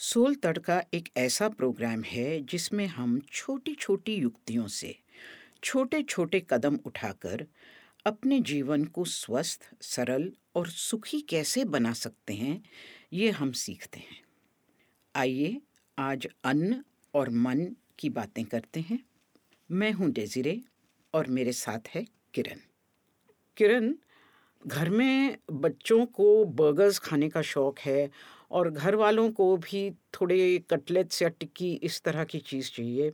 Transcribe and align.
Soul 0.00 0.34
तड़का 0.34 0.82
एक 0.94 1.08
ऐसा 1.16 1.48
programme 1.48 2.02
है 2.02 2.40
जिसमें 2.40 2.86
हम 2.86 3.20
छोटी 3.32 3.74
छोटी 3.74 4.14
युक्तियों 4.14 4.66
से 4.66 4.98
छोटे 5.64 6.02
छोटे 6.02 6.46
कदम 6.50 6.78
उठाकर 6.86 7.46
अपने 8.06 8.40
जीवन 8.40 8.84
को 8.84 9.04
स्वस्थ, 9.04 9.60
सरल 9.80 10.32
और 10.54 10.68
सुखी 10.68 11.20
कैसे 11.20 11.64
बना 11.64 11.92
सकते 11.92 12.34
हैं, 12.34 12.62
ये 13.12 13.30
हम 13.30 13.52
सीखते 13.52 14.00
हैं। 14.00 14.22
आइए 15.14 15.60
आज 15.98 16.28
अन्न 16.44 16.84
और 17.14 17.30
मन 17.30 17.76
की 17.98 18.08
बातें 18.08 18.44
करते 18.44 18.80
हैं। 18.80 19.04
मैं 19.70 19.92
हूँ 19.92 20.10
डेजिरे 20.10 20.60
और 21.14 21.26
मेरे 21.26 21.52
साथ 21.52 21.88
है 21.88 22.06
किरण। 22.34 22.58
किरण, 23.56 23.94
घर 24.66 24.90
में 24.90 25.38
बच्चों 25.52 26.06
को 26.06 26.44
बर्गर्स 26.44 26.98
खाने 26.98 27.28
का 27.28 27.42
शौक 27.42 27.78
है 27.78 28.10
और 28.50 28.70
घर 28.70 28.94
वालों 28.94 29.30
को 29.30 29.56
भी 29.56 29.90
थोड़े 29.90 30.58
कटलेट्स 30.70 31.22
या 31.22 31.28
टिक्की 31.28 31.72
इस 31.72 32.02
तरह 32.02 32.24
की 32.24 32.38
चीज़ 32.38 32.70
चाहिए। 32.70 33.12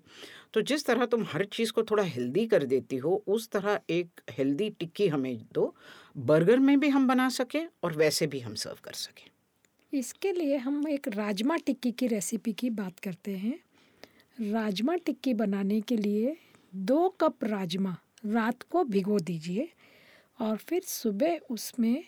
तो 0.54 0.60
जिस 0.60 0.86
तरह 0.86 1.06
तुम 1.06 1.24
हर 1.24 1.44
चीज़ 1.44 1.72
को 1.72 1.82
थोड़ा 1.82 2.02
हेल्दी 2.02 2.46
कर 2.46 2.64
देती 2.64 2.96
हो, 2.96 3.24
उस 3.26 3.48
तरह 3.48 3.80
एक 3.90 4.20
हेल्दी 4.30 4.70
टिक्की 4.70 5.08
हमें 5.08 5.40
दो, 5.52 5.74
बर्गर 6.16 6.58
में 6.58 6.80
भी 6.80 6.88
हम 6.88 7.08
बना 7.08 7.28
सकें 7.28 7.66
और 7.82 7.96
वैसे 7.96 8.26
भी 8.26 8.40
हम 8.40 8.54
सर्व 8.54 8.76
कर 8.84 8.92
सकें। 8.92 9.30
इसके 9.98 10.32
लिए 10.32 10.56
हम 10.56 10.88
एक 10.88 11.08
राजमा 11.08 11.56
टिक्की 11.56 11.92
की 11.92 12.06
रेसिपी 12.06 12.52
की 12.52 12.70
बात 12.70 12.98
करते 12.98 13.36
हैं। 13.36 13.58
राजमा 14.40 14.94
टिक्की 14.96 15.34
बनाने 15.34 15.80
के 15.80 15.96
लिए 15.96 16.36
दो 16.74 17.08
कप 17.08 17.44
राजमा 17.44 17.96
रात 18.26 18.62
को 18.62 18.84
भिगो 18.84 19.18
दीजिए 19.18 19.68
और 20.40 20.56
फिर 20.56 20.82
सुबह 20.82 21.38
उसमें 21.50 22.04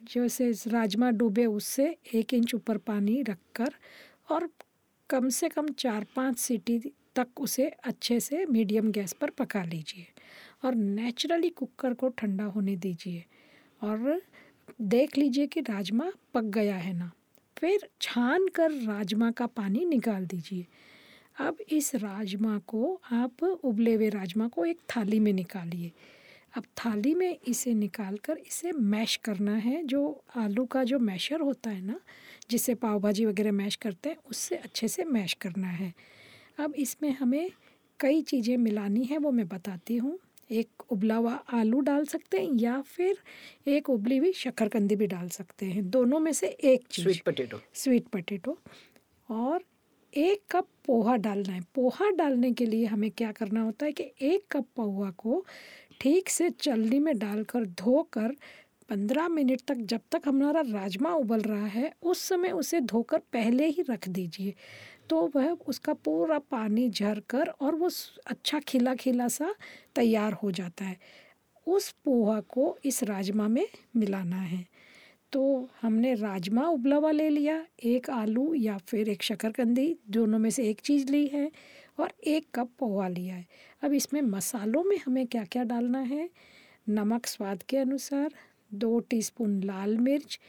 जैसे 0.00 0.50
राजमा 0.66 1.10
डूबे 1.10 1.44
उससे 1.46 1.84
एक 2.14 2.34
इंच 2.34 2.54
ऊपर 2.54 2.78
पानी 2.78 3.22
रखकर 3.22 3.74
और 4.30 4.48
कम 5.10 5.28
से 5.28 5.48
कम 5.48 5.68
चार 5.68 6.06
पाँच 6.16 6.38
सीटी 6.38 6.78
तक 7.16 7.40
उसे 7.40 7.68
अच्छे 7.84 8.18
से 8.20 8.44
मीडियम 8.46 8.90
गैस 8.92 9.12
पर 9.12 9.30
पका 9.30 9.62
लीजिए 9.64 10.06
और 10.64 10.74
नेचुरली 10.74 11.48
कुकर 11.48 11.94
को 11.94 12.08
ठंडा 12.08 12.44
होने 12.44 12.76
दीजिए 12.76 13.24
और 13.82 14.20
देख 14.80 15.18
लीजिए 15.18 15.46
कि 15.46 15.60
राजमा 15.60 16.10
पक 16.34 16.44
गया 16.44 16.76
है 16.76 16.92
ना। 16.92 17.10
फिर 17.56 17.88
छान 18.00 18.48
कर 18.48 18.70
राजमा 18.70 19.30
का 19.30 19.46
पानी 19.46 19.84
निकाल 19.84 20.26
दीजिए। 20.26 20.66
अब 21.40 21.56
इस 21.68 21.94
राजमा 21.94 22.58
को 22.58 23.00
आप 23.12 23.42
उबले 23.42 23.94
हुए 23.94 24.08
राजमा 24.08 24.48
को 24.48 24.64
एक 24.64 24.80
थाली 24.96 25.20
में 25.20 25.32
निकालिए। 25.32 25.92
अब 26.54 26.64
थाली 26.76 27.14
में 27.14 27.38
इसे 27.48 27.74
निकाल 27.74 28.16
कर 28.16 28.38
इसे 28.38 28.72
मैश 28.72 29.16
करना 29.16 29.54
है। 29.56 29.82
जो 29.84 30.22
आलू 30.36 30.64
का 30.64 30.84
जो 30.84 30.98
मैशर 30.98 31.40
होता 31.40 31.70
है 31.70 31.80
ना 31.80 31.98
जिससे 32.50 32.74
पाव 32.74 32.98
भाजी 33.00 33.26
वगैरह 33.26 33.52
मैश 33.52 33.76
करते 33.76 34.08
हैं 34.08 34.16
उससे 34.30 34.56
अच्छे 34.56 34.88
से 34.88 35.04
मैश 35.06 35.32
करना 35.40 35.68
है। 35.68 35.92
अब 36.58 36.74
इसमें 36.76 37.10
हमें 37.10 37.50
कई 38.00 38.22
चीज़ें 38.22 38.56
मिलानी 38.56 39.04
है 39.04 39.18
वो 39.18 39.30
मैं 39.30 39.48
बताती 39.48 39.96
हूँ। 39.96 40.18
एक 40.50 40.82
उबला 40.90 41.14
हुआ 41.14 41.32
आलू 41.54 41.80
डाल 41.80 42.04
सकते 42.04 42.38
हैं 42.38 42.50
या 42.60 42.80
फिर 42.86 43.18
एक 43.68 43.90
उबली 43.90 44.16
हुई 44.16 44.32
शक्करकंदी 44.32 44.96
भी 44.96 45.06
डाल 45.06 45.28
सकते 45.28 45.66
हैं। 45.66 45.88
दोनों 45.90 46.20
में 46.20 46.32
से 46.32 46.46
एक 46.46 46.86
चीज़। 46.90 47.04
स्वीट 47.04 47.22
पटेटो 47.24 47.60
स्वीट 47.74 48.08
पटेटो 48.08 48.58
और 49.28 49.64
एक 50.12 50.42
कप 50.50 50.66
पोहा 50.86 51.16
डालना 51.16 51.52
है। 51.52 51.60
पोहा 51.74 52.10
डालने 52.10 52.52
के 52.52 52.66
लिए 52.66 52.86
हमें 52.86 53.10
क्या 53.10 53.30
करना 53.32 53.62
होता 53.62 53.86
है 53.86 53.92
कि 53.92 54.10
एक 54.22 54.46
कप 54.52 54.66
पोहा 54.76 55.10
को 55.10 55.44
ठीक 56.00 56.28
से 56.28 56.50
चलनी 56.50 56.98
में 56.98 57.18
डालकर 57.18 57.64
धोकर 57.64 58.36
पंद्रह 58.88 59.28
मिनट 59.28 59.60
तक 59.68 59.74
जब 59.74 60.00
तक 60.12 60.22
हमारा 60.26 60.60
राजमा 60.60 61.14
उबल 61.14 61.40
रहा 61.40 61.66
है, 61.66 61.92
उस 62.02 62.18
समय 62.18 62.50
उसे 62.50 62.80
धोकर 62.80 63.18
पहले 63.18 63.66
ही 63.66 63.82
रख 63.90 64.08
दीजिए। 64.08 64.54
तो 65.10 65.30
वह 65.36 65.50
उसका 65.50 65.92
पूरा 65.92 66.38
पानी 66.38 66.90
झर 66.90 67.22
कर 67.28 67.48
और 67.48 67.74
वो 67.74 67.90
अच्छा 68.26 68.58
खिला 68.58 68.94
खिला 68.94 69.28
सा 69.28 69.54
तैयार 69.94 70.32
हो 70.32 70.50
जाता 70.50 70.84
है। 70.84 70.96
उस 71.66 71.90
पोहा 71.90 72.40
को 72.40 72.78
इस 72.84 73.04
राजमा 73.04 73.48
में 73.48 73.66
मिलाना 73.96 74.36
है। 74.36 74.66
तो 75.32 75.68
हमने 75.82 76.14
राजमा 76.14 76.66
उबला 76.66 76.96
हुआ 76.96 77.10
ले 77.10 77.28
लिया, 77.28 77.66
एक 77.84 78.10
आलू 78.10 78.54
या 78.54 78.78
फिर 78.78 79.08
एक 79.08 79.22
शकरकंदी, 79.22 79.96
दोनों 80.08 80.38
में 80.38 80.50
से 80.50 80.64
एक 80.64 80.80
चीज़ 80.80 81.12
ली 81.12 81.26
है। 81.26 81.50
और 82.00 82.12
एक 82.24 82.46
कप 82.54 82.70
पोहा 82.78 83.08
लिया 83.08 83.34
है। 83.34 83.46
अब 83.84 83.92
इसमें 83.92 84.22
मसालों 84.22 84.84
में 84.84 84.98
हमें 85.06 85.26
क्या 85.26 85.44
क्या 85.44 85.64
डालना 85.64 85.98
है? 85.98 86.30
नमक 86.88 87.26
स्वाद 87.26 87.62
के 87.62 87.76
अनुसार 87.76 88.34
दो 88.74 89.00
टीस्पून 89.00 89.62
लाल 89.62 89.98
मिर्च, 89.98 90.40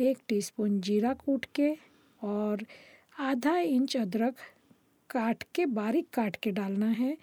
एक 0.00 0.18
टीस्पून 0.28 0.80
जीरा 0.80 1.12
कूट 1.14 1.46
के 1.54 1.76
और 2.22 2.66
आधा 3.18 3.58
इंच 3.58 3.96
अदरक 3.96 4.36
काट 5.10 5.44
के, 5.54 5.66
बारीक 5.66 6.10
काट 6.10 6.36
के 6.36 6.50
डालना 6.50 6.86
है। 6.86 7.16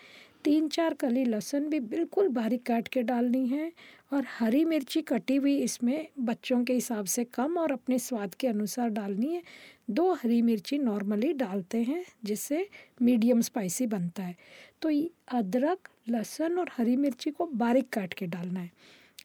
तीन 0.43 0.67
चार 0.67 0.93
कली 0.93 1.23
लहसुन 1.25 1.67
भी 1.69 1.79
बिल्कुल 1.79 2.27
बारीक 2.27 2.63
काट 2.65 2.87
के 2.87 3.01
डालनी 3.01 3.45
है 3.47 3.71
और 4.13 4.25
हरी 4.29 4.63
मिर्ची 4.65 5.01
कटी 5.01 5.35
हुई 5.35 5.55
इसमें 5.57 6.07
बच्चों 6.19 6.63
के 6.63 6.73
हिसाब 6.73 7.05
से 7.05 7.23
कम 7.23 7.57
और 7.57 7.71
अपने 7.71 7.99
स्वाद 7.99 8.35
के 8.35 8.47
अनुसार 8.47 8.89
डालनी 8.89 9.33
है। 9.33 9.41
दो 9.89 10.11
हरी 10.13 10.41
मिर्ची 10.41 10.77
नॉर्मली 10.77 11.31
डालते 11.33 11.81
हैं, 11.83 12.03
जिससे 12.25 12.67
मीडियम 13.01 13.41
स्पाइसी 13.41 13.87
बनता 13.87 14.23
है। 14.23 14.35
तो 14.81 14.89
अदरक, 15.37 15.89
लहसुन 16.09 16.59
और 16.59 16.69
हरी 16.77 16.95
मिर्ची 16.95 17.31
को 17.31 17.45
बारीक 17.45 17.89
काट 17.89 18.13
के 18.13 18.25
डालना 18.27 18.59
है। 18.59 18.71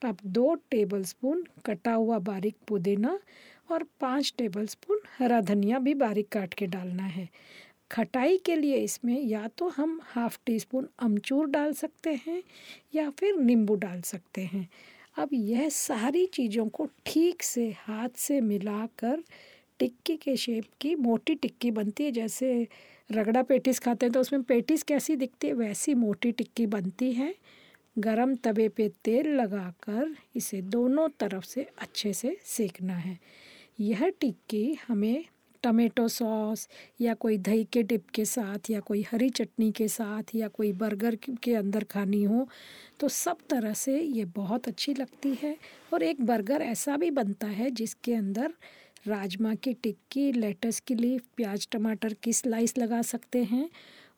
अब 0.05 0.19
दो 0.27 0.55
टेबल 0.71 1.03
स्पून 1.03 1.45
कटा 1.67 1.93
हुआ 1.93 2.19
बारीक 2.19 2.57
पुदीना 2.69 3.19
और 3.71 3.85
पाँच 4.01 4.35
टेबल 4.39 4.67
स्पून 4.67 5.01
हरा 5.19 5.41
धनिया 5.41 5.79
भी 5.79 5.95
बारीक 5.95 6.29
काट 6.29 6.55
के 6.55 6.67
डालना 6.67 7.03
है। 7.03 7.29
खटाई 7.91 8.37
के 8.37 8.57
लिए 8.57 8.77
इसमें 8.77 9.21
या 9.21 9.47
तो 9.49 9.69
हम 9.69 10.01
हाफ़ 10.05 10.39
टी 10.47 10.59
स्पून 10.59 10.89
अमचूर 10.99 11.47
डाल 11.47 11.73
सकते 11.73 12.15
हैं 12.27 12.43
या 12.95 13.09
फिर 13.11 13.37
नींबू 13.37 13.75
डाल 13.75 14.01
सकते 14.01 14.43
हैं। 14.43 14.69
अब 15.19 15.29
यह 15.33 15.69
सारी 15.69 16.27
चीज़ों 16.27 16.67
को 16.69 16.89
ठीक 17.07 17.43
से 17.43 17.71
हाथ 17.79 18.09
से 18.17 18.41
मिलाकर 18.41 19.23
टिक्की 19.79 20.17
के 20.17 20.37
शेप 20.37 20.65
की 20.81 20.95
मोटी 20.95 21.35
टिक्की 21.35 21.71
बनती 21.71 22.05
है। 22.05 22.13
जैसे 22.13 22.67
रगड़ा 23.11 23.43
पेटिस 23.43 23.79
खाते 23.79 24.07
हैं 24.07 24.13
तो 24.13 24.21
उसमें 24.21 24.43
पेटिस 24.43 24.83
कैसी 24.83 25.17
दिखती 25.17 25.47
है, 25.47 25.53
वैसी 25.53 25.95
मोटी 25.95 26.33
टिक्की 26.33 26.67
बनती 26.67 27.13
है। 27.13 27.35
गरम 27.99 28.35
तवे 28.35 28.69
पे 28.69 28.89
तेल 29.05 29.29
लगाकर 29.31 30.15
इसे 30.37 30.61
दोनों 30.63 31.09
तरफ़ 31.21 31.45
से 31.45 31.67
अच्छे 31.79 32.13
से 32.13 32.37
सेकना 32.47 32.97
है। 32.97 33.19
यह 33.81 34.09
टिक्की 34.21 34.79
हमें 34.89 35.25
टमेटो 35.63 36.07
सॉस 36.09 36.69
या 37.01 37.15
कोई 37.15 37.37
दही 37.39 37.65
के 37.65 37.83
डिप 37.83 38.09
के 38.15 38.25
साथ 38.25 38.71
या 38.71 38.81
कोई 38.81 39.05
हरी 39.11 39.29
चटनी 39.31 39.71
के 39.73 39.89
साथ 39.89 40.35
या 40.35 40.49
कोई 40.49 40.73
बर्गर 40.73 41.17
के 41.43 41.55
अंदर 41.55 41.85
खानी 41.85 42.23
हो 42.23 42.47
तो 43.01 43.09
सब 43.09 43.39
तरह 43.51 43.73
से 43.75 44.01
ये 44.01 44.25
बहुत 44.25 44.69
अच्छी 44.69 44.95
लगती 44.95 45.37
है। 45.43 45.57
और 45.95 46.03
एक 46.03 46.21
बर्गर 46.27 46.63
ऐसा 46.63 46.97
भी 46.97 47.11
बनता 47.11 47.47
है 47.47 47.71
जिसके 47.71 48.15
अंदर 48.15 48.55
राजमा 49.07 49.55
की 49.55 49.73
टिक्की, 49.75 50.33
लेटस 50.33 50.81
की 50.81 50.95
लीफ, 50.95 51.23
प्याज, 51.37 51.69
टमाटर 51.73 52.15
की 52.15 52.33
स्लाइस 52.33 52.77
लगा 52.79 53.03
सकते 53.03 53.43
हैं। 53.45 53.69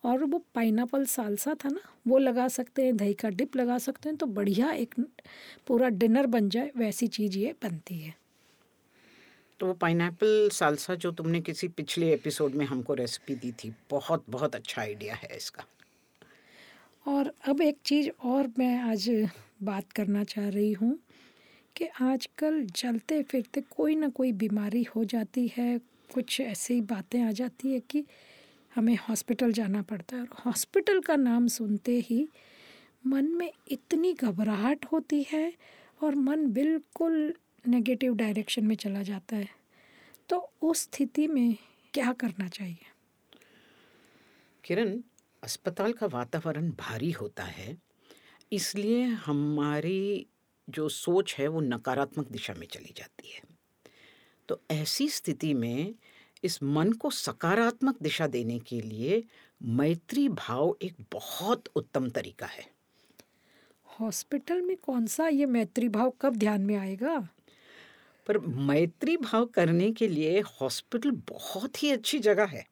और 0.05 0.25
वो 0.25 0.39
पाइनएप्पल 0.55 1.05
सालसा 1.05 1.55
था 1.55 1.69
ना, 1.69 1.81
वो 2.06 2.19
लगा 2.19 2.47
सकते 2.49 2.84
हैं, 2.84 2.97
दही 2.97 3.15
का 3.15 3.29
डिप 3.31 3.56
लगा 3.56 3.79
सकते 3.79 4.09
हैं 4.09 4.17
तो 4.19 4.27
बढ़िया 4.29 4.71
एक 4.73 4.95
पूरा 5.67 5.89
डिनर 5.89 6.27
बन 6.27 6.49
जाए, 6.49 6.71
वैसी 6.77 7.06
चीज़ 7.09 7.39
ये 7.39 7.55
बनती 7.62 7.99
है। 7.99 8.15
तो 9.60 9.66
वो 9.66 9.72
पाइनएप्पल 9.72 10.48
सालसा 10.53 10.94
जो 10.94 11.10
तुमने 11.12 11.41
किसी 11.41 11.69
पिछले 11.69 12.12
एपिसोड 12.12 12.54
में 12.54 12.65
हमको 12.66 12.94
रेसिपी 12.94 13.34
दी 13.34 13.53
थी, 13.53 13.72
बहुत 13.91 14.25
बहुत 14.31 14.54
अच्छा 14.54 14.82
आइडिया 14.82 15.15
है 15.15 15.37
इसका। 15.37 15.65
और 17.06 17.32
अब 17.48 17.60
एक 17.60 17.78
चीज़ 17.84 18.09
और 18.25 18.49
मैं 18.59 18.76
आज 18.82 19.28
बात 19.62 19.93
करना 19.93 20.25
चाह 20.25 20.49
रही 20.49 20.72
हूँ 20.72 20.99
कि 21.76 21.87
आजकल 22.00 22.66
चलते 22.66 23.22
फिरते 23.22 23.60
कोई 23.60 23.94
ना 23.94 24.09
कोई 24.09 24.32
बीमारी 24.32 24.82
हो 24.82 25.04
जाती 25.04 25.50
है, 25.56 25.78
कुछ 26.15 26.41
ऐसी 26.41 26.81
बातें 26.81 27.20
आ 27.22 27.31
जाती 27.32 27.72
है 27.72 27.81
कि 27.81 28.04
हमें 28.75 28.96
हॉस्पिटल 29.08 29.52
जाना 29.52 29.82
पड़ता 29.82 30.17
है। 30.17 30.23
और 30.23 30.43
हॉस्पिटल 30.46 31.00
का 31.00 31.17
नाम 31.17 31.46
सुनते 31.49 31.99
ही 32.00 32.29
मन 33.06 33.25
में 33.25 33.50
इतनी 33.70 34.12
घबराहट 34.12 34.85
होती 34.85 35.23
है 35.23 35.52
और 36.02 36.14
मन 36.14 36.46
बिल्कुल 36.46 37.35
नेगेटिव 37.69 38.15
डायरेक्शन 38.15 38.65
में 38.65 38.75
चला 38.77 39.03
जाता 39.03 39.37
है 39.37 39.49
तो 40.29 40.37
उस 40.62 40.83
स्थिति 40.83 41.27
में 41.29 41.57
क्या 41.95 42.12
करना 42.12 42.49
चाहिए? 42.49 42.87
किरण 44.65 45.01
अस्पताल 45.43 45.93
का 45.93 46.07
वातावरण 46.07 46.71
भारी 46.71 47.11
होता 47.11 47.45
है 47.45 47.77
इसलिए 48.53 49.05
हमारी 49.05 50.27
जो 50.69 50.89
सोच 50.89 51.35
है 51.39 51.47
वो 51.49 51.61
नकारात्मक 51.61 52.29
दिशा 52.29 52.55
में 52.55 52.67
चली 52.67 52.93
जाती 52.97 53.31
है। 53.31 53.41
तो 54.49 54.61
ऐसी 54.71 55.09
स्थिति 55.09 55.53
में 55.55 55.95
इस 56.45 56.62
मन 56.62 56.93
को 56.93 57.11
सकारात्मक 57.11 58.03
दिशा 58.03 58.27
देने 58.27 58.59
के 58.59 58.81
लिए 58.81 59.23
मैत्री 59.62 60.29
भाव 60.29 60.77
एक 60.83 60.97
बहुत 61.12 61.69
उत्तम 61.77 62.09
तरीका 62.11 62.47
है। 62.47 62.65
हॉस्पिटल 64.01 64.61
में 64.61 64.77
कौन 64.77 65.07
सा 65.07 65.29
ये 65.29 65.47
मैत्री 65.47 65.89
भाव 65.89 66.11
कब 66.21 66.37
ध्यान 66.37 66.61
में 66.61 66.77
आएगा? 66.77 67.29
पर 68.26 68.38
मैत्री 68.38 69.17
भाव 69.17 69.46
करने 69.46 69.93
के 69.93 70.08
लिए 70.08 70.40
हॉस्पिटल 70.40 71.11
बहुत 71.11 71.82
ही 71.82 71.90
अच्छी 71.90 72.19
जगह 72.19 72.44
है। 72.44 72.67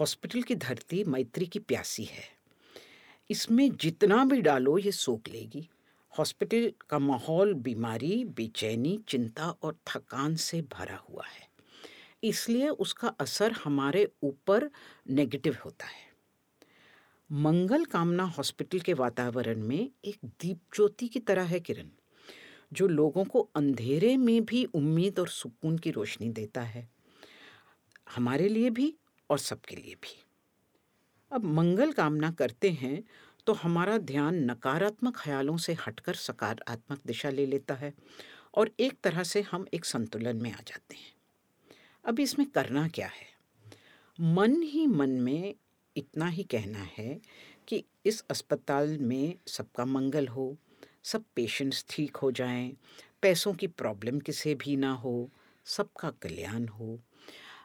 हॉस्पिटल 0.00 0.42
की 0.42 0.54
धरती 0.54 1.04
मैत्री 1.04 1.46
की 1.46 1.58
प्यासी 1.58 2.04
है। 2.04 2.40
इसमें 3.30 3.76
जितना 3.76 4.24
भी 4.24 4.40
डालो 4.40 4.78
ये 4.78 4.92
सोख 4.92 5.28
लेगी। 5.28 5.68
हॉस्पिटल 6.18 6.72
का 6.90 6.98
माहौल 6.98 7.54
बीमारी, 7.54 8.24
बेचैनी, 8.24 9.00
चिंता 9.08 9.50
और 9.62 9.76
थकान 9.86 10.36
से 10.36 10.62
भरा 10.62 10.96
हुआ 10.96 11.24
है। 11.24 11.50
इसलिए 12.24 12.68
उसका 12.68 13.08
असर 13.08 13.52
हमारे 13.52 14.12
ऊपर 14.22 14.70
नेगेटिव 15.10 15.56
होता 15.64 15.86
है। 15.86 16.10
मंगल 17.32 17.84
कामना 17.84 18.22
हॉस्पिटल 18.22 18.80
के 18.80 18.94
वातावरण 18.94 19.62
में 19.62 19.90
एक 20.04 20.16
दीप 20.24 20.60
ज्योति 20.74 21.08
की 21.08 21.20
तरह 21.20 21.42
है 21.42 21.60
किरण। 21.60 21.88
जो 22.72 22.86
लोगों 22.88 23.24
को 23.24 23.48
अंधेरे 23.56 24.16
में 24.16 24.44
भी 24.44 24.64
उम्मीद 24.64 25.18
और 25.18 25.28
सुकून 25.28 25.78
की 25.78 25.90
रोशनी 25.90 26.28
देता 26.28 26.62
है। 26.62 26.88
हमारे 28.14 28.48
लिए 28.48 28.70
भी 28.70 28.94
और 29.30 29.38
सबके 29.38 29.76
लिए 29.76 29.94
भी। 29.94 30.24
अब 31.32 31.44
मंगल 31.44 31.92
कामना 31.92 32.30
करते 32.30 32.70
हैं 32.70 33.02
तो 33.46 33.52
हमारा 33.52 33.98
ध्यान 33.98 34.34
नकारात्मक 34.50 35.16
ख्यालों 35.16 35.56
से 35.56 35.72
हटकर 35.72 36.14
सकारात्मक 36.14 37.00
दिशा 37.06 37.30
ले 37.30 37.46
लेता 37.46 37.74
है 37.74 37.92
और 38.54 38.70
एक 38.80 39.00
तरह 39.04 39.22
से 39.22 39.40
हम 39.40 39.66
एक 39.74 39.84
संतुलन 39.84 40.36
में 40.36 40.52
आ 40.52 40.60
जाते 40.66 40.94
हैं। 40.94 41.12
अब 42.04 42.20
इसमें 42.20 42.50
करना 42.50 42.88
क्या 42.88 43.06
है? 43.06 43.28
मन 44.20 44.62
ही 44.62 44.86
मन 44.86 45.10
में 45.10 45.54
इतना 45.96 46.26
ही 46.26 46.42
कहना 46.42 46.88
है 46.98 47.20
कि 47.68 47.84
इस 48.06 48.24
अस्पताल 48.30 48.98
में 48.98 49.34
सबका 49.46 49.84
मंगल 49.84 50.28
हो 50.28 50.56
सब 51.04 51.24
पेशेंट्स 51.36 51.84
ठीक 51.90 52.16
हो 52.16 52.30
जाएँ, 52.32 52.72
पैसों 53.22 53.52
की 53.54 53.66
प्रॉब्लम 53.66 54.18
किसे 54.18 54.54
भी 54.54 54.76
ना 54.76 54.92
हो 54.94 55.28
सबका 55.66 56.10
कल्याण 56.22 56.66
हो। 56.68 56.98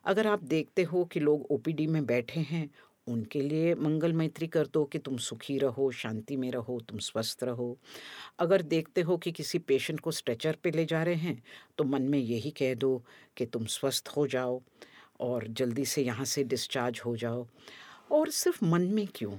अगर 0.06 0.28
आप 0.28 0.44
देखते 0.44 0.84
हो 0.84 1.04
कि 1.06 1.20
लोग 1.20 1.46
ओपीडी 1.52 1.88
में 1.88 2.06
बैठे 2.06 2.40
हैं 2.42 2.70
उनके 3.08 3.42
लिए 3.42 3.74
मंगल 3.76 4.14
मैत्री 4.14 4.48
कर 4.48 4.68
दो 4.68 4.84
कि 4.86 5.00
तुम 5.00 5.18
सुखी 5.18 5.58
रहो 5.58 5.90
शांति 5.92 6.36
में 6.38 6.50
रहो 6.52 6.80
तुम 6.90 7.00
स्वस्थ 7.00 7.44
रहो। 7.44 7.78
अगर 8.40 8.62
देखते 8.64 9.02
हो 9.02 9.18
कि 9.18 9.32
किसी 9.32 9.60
पेशेंट 9.60 10.00
को 10.00 10.12
स्ट्रेचर 10.12 10.58
पे 10.64 10.72
ले 10.72 10.86
जा 10.86 11.04
रहे 11.04 11.16
हैं 11.16 11.42
तो 11.78 11.84
मन 11.84 12.02
में 12.02 12.20
यही 12.20 12.52
कह 12.52 12.74
दो 12.76 12.98
कि 13.38 13.46
तुम 13.46 13.66
स्वस्थ 13.68 14.10
हो 14.18 14.28
जाओ 14.28 14.62
और 15.22 15.48
जल्दी 15.50 15.86
से 15.86 16.04
यहाँ 16.04 16.26
से 16.26 16.44
डिस्चार्ज 16.44 17.02
हो 17.06 17.16
जाओ। 17.18 17.48
और 18.12 18.30
सिर्फ़ 18.32 18.66
मन 18.66 18.82
में 18.94 19.08
क्यों? 19.16 19.38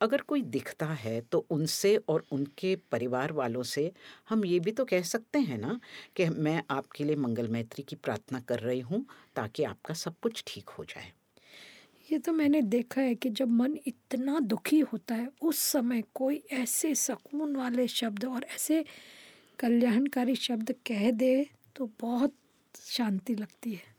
अगर 0.00 0.20
कोई 0.22 0.42
दिखता 0.48 0.86
है 0.94 1.20
तो 1.22 1.38
उनसे 1.50 1.96
और 2.08 2.24
उनके 2.32 2.74
परिवार 2.92 3.32
वालों 3.32 3.62
से 3.64 3.90
हम 4.28 4.44
ये 4.44 4.60
भी 4.60 4.72
तो 4.72 4.84
कह 4.84 5.02
सकते 5.04 5.38
हैं 5.40 5.58
ना 5.58 5.78
कि 6.16 6.28
मैं 6.28 6.62
आपके 6.70 7.04
लिए 7.04 7.16
मंगल 7.16 7.48
मैत्री 7.48 7.82
की 7.82 7.96
प्रार्थना 7.96 8.40
कर 8.40 8.60
रही 8.60 8.80
हूँ, 8.80 9.04
ताकि 9.36 9.64
आपका 9.64 9.94
सब 9.94 10.14
कुछ 10.22 10.42
ठीक 10.46 10.68
हो 10.68 10.84
जाए। 10.84 11.12
ये 12.08 12.18
तो 12.18 12.32
मैंने 12.32 12.60
देखा 12.62 13.00
है 13.00 13.14
कि 13.14 13.30
जब 13.30 13.48
मन 13.50 13.76
इतना 13.86 14.38
दुखी 14.40 14.78
होता 14.82 15.14
है, 15.14 15.28
उस 15.42 15.58
समय 15.62 16.02
कोई 16.14 16.42
ऐसे 16.52 16.94
सुकून 16.94 17.56
वाले 17.56 17.86
शब्द 17.88 18.24
और 18.24 18.44
ऐसे 18.54 18.84
कल्याणकारी 19.58 20.34
शब्द 20.36 20.72
कह 20.86 21.10
दे 21.12 21.34
तो 21.76 21.90
बहुत 22.00 22.34
शांति 22.86 23.34
लगती 23.34 23.74
है। 23.74 23.89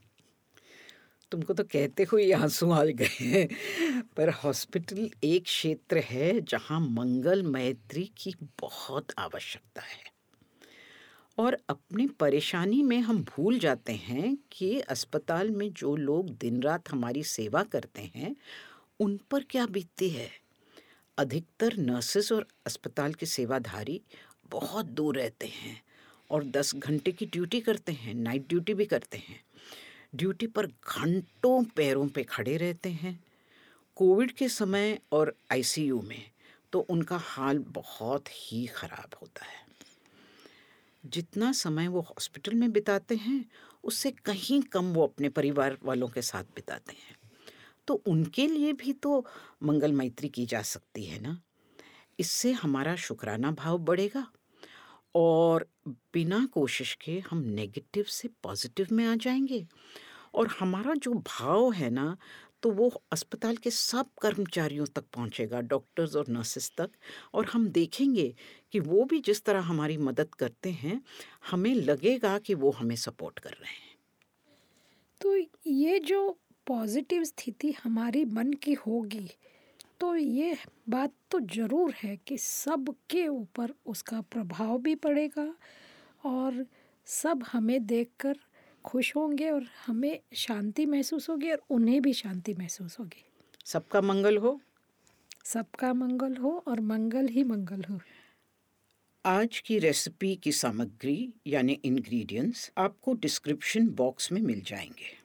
तुमको 1.31 1.54
तो 1.54 1.63
कहते 1.63 2.04
हुए 2.04 2.31
आँसू 2.31 2.72
आ 2.72 2.83
गए 2.83 3.48
पर 4.18 4.30
हॉस्पिटल 4.30 5.10
एक 5.24 5.44
क्षेत्र 5.44 5.98
है 5.98 6.42
जहाँ 6.42 6.80
मंगल 6.80 7.44
मैत्री 7.44 8.12
की 8.18 8.36
बहुत 8.60 9.07
आवश्यकता 9.18 9.81
है। 9.81 10.12
और 11.38 11.57
अपनी 11.69 12.07
परेशानी 12.07 12.83
में 12.83 13.00
हम 13.00 13.24
भूल 13.24 13.60
जाते 13.60 13.94
हैं 13.94 14.38
कि 14.51 14.80
अस्पताल 14.80 15.50
में 15.50 15.74
जो 15.74 15.95
लोग 15.95 16.30
दिन 16.30 16.62
रात 16.62 16.92
हमारी 16.92 17.24
सेवा 17.24 17.63
करते 17.63 18.12
हैं, 18.16 18.36
उन 19.00 19.19
पर 19.31 19.44
क्या 19.50 19.66
बीतती 19.66 20.10
है? 20.10 20.30
अधिकतर 21.18 21.77
नर्सेस 21.77 22.31
और 22.31 22.48
अस्पताल 22.66 23.13
के 23.13 23.25
सेवाधारी 23.25 24.01
बहुत 24.51 24.86
दूर 24.86 25.16
रहते 25.16 25.48
हैं 25.48 25.81
और 26.30 26.44
दस 26.44 26.75
घंटे 26.75 27.12
की 27.12 27.25
ड्यूटी 27.25 27.60
करते 27.62 27.92
हैं, 27.92 28.13
नाइट 28.13 28.48
ड्यूटी 28.50 28.74
भी 28.74 28.86
करते 28.86 29.18
हैं। 29.18 29.50
ड्यूटी 30.16 30.48
पर 30.48 30.66
घंटों 30.66 31.63
पैरों 31.63 32.08
पे 32.08 32.24
खड़े 32.24 32.58
रहते 32.58 32.90
हैं। 32.90 33.24
कोविड 33.96 34.31
के 34.31 34.50
समय 34.50 35.00
और 35.12 35.36
आईसीयू 35.52 36.02
में 36.02 36.31
तो 36.74 36.80
उनका 36.80 37.18
हाल 37.18 37.60
बहुत 37.60 38.24
ही 38.30 38.68
ख़राब 38.68 39.16
होता 39.22 39.46
है। 39.46 39.62
जितना 41.06 41.52
समय 41.52 41.88
वो 41.88 42.02
हॉस्पिटल 42.02 42.54
में 42.54 42.72
बिताते 42.72 43.16
हैं, 43.16 43.46
उससे 43.84 44.12
कहीं 44.12 44.62
कम 44.62 44.94
वो 44.94 45.04
अपने 45.04 45.30
परिवार 45.30 45.78
वालों 45.84 46.08
के 46.08 46.22
साथ 46.22 46.44
बिताते 46.44 46.94
हैं। 46.94 47.16
तो 47.88 47.94
उनके 47.94 48.48
लिए 48.48 48.74
भी 48.74 48.94
तो 48.94 49.25
मंगल 49.63 49.94
मैत्री 49.94 50.30
की 50.30 50.46
जा 50.46 50.62
सकती 50.62 51.06
है 51.06 51.19
ना? 51.19 51.42
इससे 52.19 52.52
हमारा 52.52 52.96
शुक्राना 52.96 53.52
भाव 53.52 53.78
बढ़ेगा। 53.78 54.28
और 55.16 55.68
बिना 55.88 56.46
कोशिश 56.46 56.98
के 57.02 57.19
हम 57.19 57.38
नेगेटिव 57.38 58.04
से 58.04 58.28
पॉजिटिव 58.44 58.88
में 58.92 59.06
आ 59.06 59.16
जाएँगे। 59.16 59.68
और 60.34 60.48
हमारा 60.48 60.94
जो 60.94 61.13
भाव 61.13 61.72
है 61.72 61.90
ना 61.90 62.18
तो 62.63 62.72
वो 62.72 63.04
अस्पताल 63.12 63.58
के 63.58 63.69
सब 63.69 64.10
कर्मचारियों 64.22 64.86
तक 64.86 65.04
पहुंचेगा, 65.13 65.62
डॉक्टर्स 65.62 66.16
और 66.16 66.25
नर्सेस 66.30 66.72
तक। 66.78 66.90
और 67.34 67.46
हम 67.46 67.68
देखेंगे 67.68 68.36
कि 68.72 68.80
वो 68.80 69.04
भी 69.04 69.19
जिस 69.19 69.44
तरह 69.44 69.60
हमारी 69.60 69.98
मदद 69.98 70.36
करते 70.36 70.72
हैं, 70.72 71.02
हमें 71.52 71.75
लगेगा 71.75 72.38
कि 72.38 72.54
वो 72.54 72.72
हमें 72.72 72.96
सपोर्ट 72.96 73.40
कर 73.40 73.50
रहे 73.50 73.72
हैं। 73.72 73.96
तो 75.22 75.38
ये 75.68 76.00
जो 76.00 76.40
पॉजिटिव 76.68 77.24
स्थिति 77.24 77.72
हमारी 77.84 78.25
मन 78.25 78.54
की 78.54 78.74
होगी 78.74 79.30
तो 80.01 80.15
ये 80.15 80.57
बात 80.89 81.12
तो 81.31 81.39
ज़रूर 81.39 81.94
है 82.03 82.18
कि 82.27 82.38
सबके 82.38 83.27
ऊपर 83.27 83.74
उसका 83.86 84.21
प्रभाव 84.21 84.77
भी 84.77 84.95
पड़ेगा 84.95 85.56
और 86.25 86.65
सब 87.06 87.44
हमें 87.51 87.86
देखकर 87.86 88.38
खुश 88.86 89.15
होंगे 89.15 89.50
और 89.50 89.65
हमें 89.86 90.19
शांति 90.33 90.86
महसूस 90.86 91.30
होगी 91.30 91.51
और 91.51 91.62
उन्हें 91.69 92.01
भी 92.01 92.13
शांति 92.13 92.53
महसूस 92.53 93.00
होगी। 93.00 93.24
सबका 93.65 94.01
मंगल 94.01 94.38
हो। 94.38 94.62
सबका 95.45 95.94
मंगल 95.94 96.36
हो 96.36 96.63
और 96.68 96.80
मंगल 96.80 97.27
ही 97.27 97.44
मंगल 97.44 97.83
हो। 97.89 98.00
आज 99.25 99.59
की 99.59 99.80
रेसिपी 99.80 100.36
की 100.36 100.51
सामग्री 100.51 101.33
यानी 101.48 101.80
इंग्रेडिएंट्स 101.86 102.71
आपको 102.77 103.13
डिस्क्रिप्शन 103.13 103.89
बॉक्स 103.89 104.31
में 104.31 104.42
मिल 104.42 104.62
जाएँगे। 104.62 105.21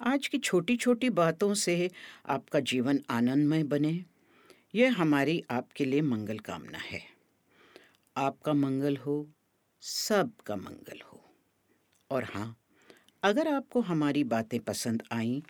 आज 0.00 0.26
की 0.26 0.38
छोटी 0.38 0.76
छोटी 0.76 1.10
बातों 1.10 1.54
से 1.54 1.90
आपका 2.28 2.60
जीवन 2.60 3.00
आनंदमय 3.10 3.62
बने। 3.62 4.04
यह 4.74 5.00
हमारी 5.00 5.42
आपके 5.50 5.84
लिए 5.84 6.00
मंगल 6.02 6.38
कामना 6.38 6.78
है। 6.78 7.00
आपका 8.16 8.52
मंगल 8.52 8.96
हो, 8.96 9.26
सबका 9.82 10.56
मंगल 10.56 11.00
हो। 11.12 11.22
और 12.10 12.24
हाँ 12.24 12.56
अगर 13.22 13.48
आपको 13.48 13.80
हमारी 13.80 14.24
बातें 14.24 14.58
पसंद 14.60 15.02
आईं 15.12 15.40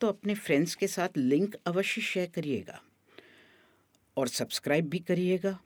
तो 0.00 0.06
अपने 0.06 0.34
फ्रेंड्स 0.34 0.74
के 0.74 0.86
साथ 0.86 1.16
लिंक 1.16 1.54
अवश्य 1.66 2.00
शेयर 2.00 2.30
करिएगा। 2.34 2.80
और 4.16 4.28
सब्सक्राइब 4.28 4.88
भी 4.88 4.98
करिएगा। 4.98 5.58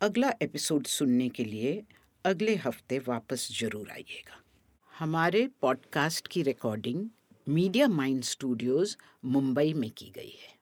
अगला 0.00 0.32
एपिसोड 0.42 0.86
सुनने 0.86 1.28
के 1.28 1.44
लिए 1.44 1.82
अगले 2.24 2.54
हफ़्ते 2.56 2.98
वापस 2.98 3.48
ज़रूर 3.60 3.90
आइएगा। 3.90 4.40
हमारे 4.98 5.48
पॉडकास्ट 5.60 6.28
की 6.28 6.42
recording 6.42 7.08
media 7.48 7.88
mind 7.88 8.22
studios 8.22 8.96
Mumbai 9.24 9.72
में 9.72 9.90
की 9.90 10.10
गई 10.10 10.36
है। 10.42 10.54